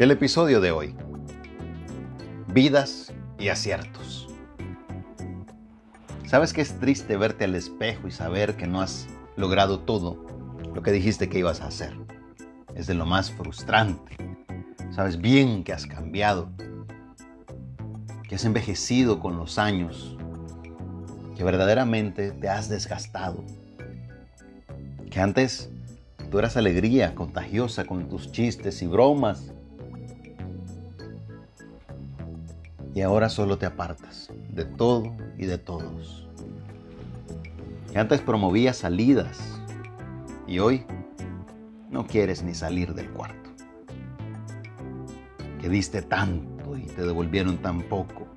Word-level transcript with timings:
El 0.00 0.10
episodio 0.10 0.62
de 0.62 0.70
hoy. 0.70 0.94
Vidas 2.54 3.12
y 3.38 3.48
aciertos. 3.50 4.28
¿Sabes 6.24 6.54
que 6.54 6.62
es 6.62 6.80
triste 6.80 7.18
verte 7.18 7.44
al 7.44 7.54
espejo 7.54 8.08
y 8.08 8.10
saber 8.10 8.56
que 8.56 8.66
no 8.66 8.80
has 8.80 9.08
logrado 9.36 9.80
todo 9.80 10.24
lo 10.74 10.82
que 10.82 10.90
dijiste 10.90 11.28
que 11.28 11.40
ibas 11.40 11.60
a 11.60 11.66
hacer? 11.66 11.94
Es 12.74 12.86
de 12.86 12.94
lo 12.94 13.04
más 13.04 13.30
frustrante. 13.30 14.16
Sabes 14.90 15.20
bien 15.20 15.64
que 15.64 15.74
has 15.74 15.84
cambiado, 15.84 16.48
que 18.26 18.36
has 18.36 18.46
envejecido 18.46 19.20
con 19.20 19.36
los 19.36 19.58
años, 19.58 20.16
que 21.36 21.44
verdaderamente 21.44 22.30
te 22.30 22.48
has 22.48 22.70
desgastado, 22.70 23.44
que 25.10 25.20
antes 25.20 25.68
tú 26.30 26.38
eras 26.38 26.56
alegría 26.56 27.14
contagiosa 27.14 27.84
con 27.84 28.08
tus 28.08 28.32
chistes 28.32 28.80
y 28.80 28.86
bromas, 28.86 29.52
y 33.00 33.02
ahora 33.02 33.30
solo 33.30 33.56
te 33.56 33.64
apartas 33.64 34.28
de 34.50 34.66
todo 34.66 35.16
y 35.38 35.46
de 35.46 35.56
todos. 35.56 36.28
Antes 37.94 38.20
promovía 38.20 38.74
salidas 38.74 39.40
y 40.46 40.58
hoy 40.58 40.84
no 41.88 42.06
quieres 42.06 42.42
ni 42.42 42.52
salir 42.52 42.92
del 42.92 43.08
cuarto. 43.08 43.48
Que 45.62 45.70
diste 45.70 46.02
tanto 46.02 46.76
y 46.76 46.82
te 46.82 47.00
devolvieron 47.00 47.56
tan 47.56 47.80
poco. 47.84 48.28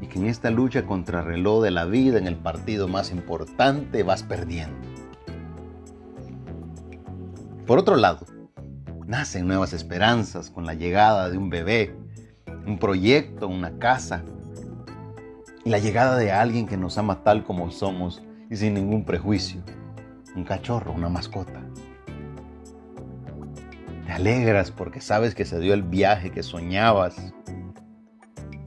Y 0.00 0.06
que 0.06 0.20
en 0.20 0.28
esta 0.28 0.50
lucha 0.50 0.86
contra 0.86 1.20
reloj 1.20 1.62
de 1.62 1.70
la 1.70 1.84
vida 1.84 2.16
en 2.16 2.28
el 2.28 2.36
partido 2.36 2.88
más 2.88 3.10
importante 3.10 4.04
vas 4.04 4.22
perdiendo. 4.22 4.88
Por 7.66 7.78
otro 7.78 7.96
lado, 7.96 8.24
nacen 9.06 9.46
nuevas 9.46 9.74
esperanzas 9.74 10.48
con 10.48 10.64
la 10.64 10.72
llegada 10.72 11.28
de 11.28 11.36
un 11.36 11.50
bebé 11.50 11.94
un 12.68 12.78
proyecto, 12.78 13.48
una 13.48 13.78
casa. 13.78 14.22
Y 15.64 15.70
la 15.70 15.78
llegada 15.78 16.16
de 16.16 16.30
alguien 16.32 16.66
que 16.66 16.76
nos 16.76 16.98
ama 16.98 17.22
tal 17.22 17.42
como 17.42 17.70
somos 17.70 18.22
y 18.50 18.56
sin 18.56 18.74
ningún 18.74 19.04
prejuicio. 19.04 19.62
Un 20.36 20.44
cachorro, 20.44 20.92
una 20.92 21.08
mascota. 21.08 21.62
Te 24.06 24.12
alegras 24.12 24.70
porque 24.70 25.00
sabes 25.00 25.34
que 25.34 25.44
se 25.44 25.58
dio 25.58 25.72
el 25.72 25.82
viaje 25.82 26.30
que 26.30 26.42
soñabas 26.42 27.32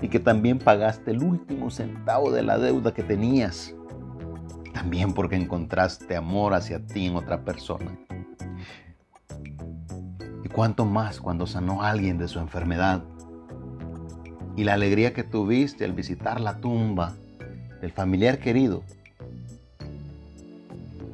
y 0.02 0.08
que 0.08 0.20
también 0.20 0.58
pagaste 0.58 1.12
el 1.12 1.24
último 1.24 1.70
centavo 1.70 2.32
de 2.32 2.42
la 2.42 2.58
deuda 2.58 2.94
que 2.94 3.04
tenías. 3.04 3.76
También 4.74 5.14
porque 5.14 5.36
encontraste 5.36 6.16
amor 6.16 6.56
hacia 6.56 6.86
ti 6.86 7.06
en 7.06 7.16
otra 7.16 7.46
persona. 7.46 8.00
Y 10.44 10.50
cuánto 10.50 10.86
más 10.86 11.20
cuando 11.20 11.46
sanó 11.46 11.84
a 11.84 11.92
alguien 11.92 12.18
de 12.18 12.28
su 12.28 12.40
enfermedad 12.40 13.04
y 14.62 14.64
la 14.64 14.76
alegría 14.76 15.12
que 15.12 15.24
tuviste 15.24 15.86
al 15.86 15.94
visitar 15.94 16.40
la 16.40 16.58
tumba 16.58 17.16
del 17.82 17.92
familiar 17.92 18.38
querido, 18.38 18.84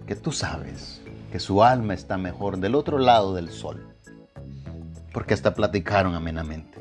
que 0.06 0.18
tú 0.18 0.34
sabes 0.34 1.02
que 1.32 1.40
su 1.40 1.64
alma 1.64 1.94
está 1.94 2.18
mejor 2.18 2.58
del 2.58 2.76
otro 2.76 3.00
lado 3.00 3.34
del 3.34 3.50
sol, 3.50 3.88
porque 5.14 5.34
hasta 5.34 5.56
platicaron 5.56 6.14
amenamente. 6.14 6.78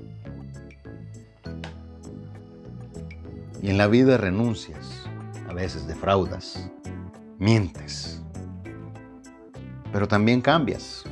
Y 3.63 3.71
en 3.71 3.79
la 3.79 3.87
vida 3.87 4.17
renuncias, 4.17 5.07
a 5.49 5.53
veces 5.53 5.87
defraudas, 5.87 6.69
mientes, 7.39 8.21
pero 9.93 10.09
también 10.09 10.41
cambias, 10.41 11.05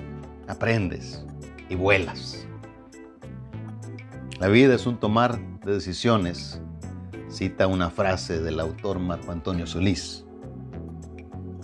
aprendes 0.49 1.25
y 1.69 1.77
vuelas. 1.77 2.45
La 4.41 4.49
vida 4.49 4.75
es 4.75 4.85
un 4.87 4.99
tomar 4.99 5.39
de 5.61 5.75
decisiones, 5.75 6.61
cita 7.29 7.69
una 7.69 7.91
frase 7.91 8.41
del 8.41 8.59
autor 8.59 8.99
Marco 8.99 9.31
Antonio 9.31 9.65
Solís. 9.65 10.25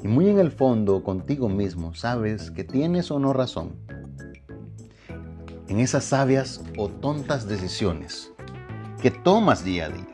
Y 0.04 0.08
muy 0.08 0.28
en 0.28 0.38
el 0.38 0.52
fondo, 0.52 1.02
contigo 1.02 1.48
mismo, 1.48 1.94
sabes 1.94 2.52
que 2.52 2.62
tienes 2.62 3.10
o 3.10 3.18
no 3.18 3.32
razón. 3.32 3.74
En 5.66 5.80
esas 5.80 6.04
sabias 6.04 6.62
o 6.76 6.88
tontas 6.88 7.48
decisiones 7.48 8.32
que 9.02 9.10
tomas 9.10 9.64
día 9.64 9.86
a 9.86 9.88
día. 9.90 10.06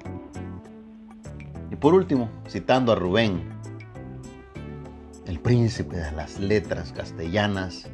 Y 1.71 1.77
por 1.77 1.93
último, 1.93 2.31
citando 2.49 2.93
a 2.93 2.95
Rubén, 2.95 3.51
el 5.27 5.41
príncipe 5.41 5.97
de 5.97 6.13
las 6.13 6.41
letras 6.41 6.93
castellanas, 6.93 7.91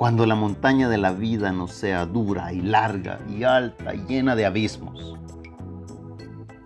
cuando 0.00 0.24
la 0.24 0.34
montaña 0.34 0.88
de 0.88 0.96
la 0.96 1.12
vida 1.12 1.52
no 1.52 1.68
sea 1.68 2.06
dura 2.06 2.54
y 2.54 2.62
larga 2.62 3.20
y 3.28 3.44
alta 3.44 3.94
y 3.94 3.98
llena 4.06 4.34
de 4.34 4.46
abismos. 4.46 5.14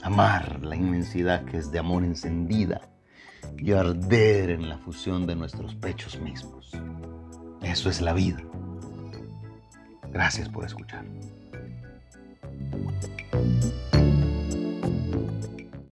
Amar 0.03 0.65
la 0.65 0.77
inmensidad 0.77 1.45
que 1.45 1.57
es 1.57 1.73
de 1.73 1.81
amor 1.81 2.05
encendida 2.05 2.83
y 3.59 3.73
arder 3.73 4.51
en 4.51 4.69
la 4.69 4.79
fusión 4.79 5.27
de 5.27 5.35
nuestros 5.35 5.75
pechos 5.75 6.17
mismos. 6.21 6.71
Eso 7.61 7.91
es 7.91 8.01
la 8.01 8.13
vida. 8.13 8.41
Gracias 10.13 10.49
por 10.49 10.65
escuchar. 10.65 11.05